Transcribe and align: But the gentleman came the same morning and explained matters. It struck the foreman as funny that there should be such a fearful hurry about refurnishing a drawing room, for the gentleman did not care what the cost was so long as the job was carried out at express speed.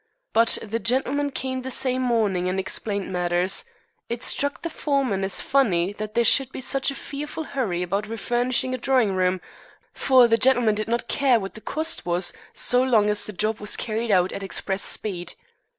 But 0.33 0.57
the 0.63 0.79
gentleman 0.79 1.29
came 1.29 1.61
the 1.61 1.69
same 1.69 2.01
morning 2.01 2.49
and 2.49 2.59
explained 2.59 3.13
matters. 3.13 3.65
It 4.09 4.23
struck 4.23 4.63
the 4.63 4.69
foreman 4.71 5.23
as 5.23 5.43
funny 5.43 5.93
that 5.93 6.15
there 6.15 6.23
should 6.23 6.51
be 6.51 6.59
such 6.59 6.89
a 6.89 6.95
fearful 6.95 7.43
hurry 7.43 7.83
about 7.83 8.07
refurnishing 8.07 8.73
a 8.73 8.79
drawing 8.79 9.11
room, 9.13 9.41
for 9.93 10.27
the 10.27 10.37
gentleman 10.39 10.73
did 10.73 10.87
not 10.87 11.07
care 11.07 11.39
what 11.39 11.53
the 11.53 11.61
cost 11.61 12.03
was 12.03 12.33
so 12.51 12.81
long 12.81 13.11
as 13.11 13.27
the 13.27 13.31
job 13.33 13.59
was 13.59 13.77
carried 13.77 14.09
out 14.09 14.31
at 14.31 14.41
express 14.41 14.81
speed. 14.81 15.35